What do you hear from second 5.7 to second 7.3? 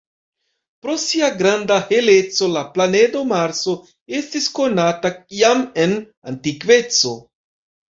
en antikveco.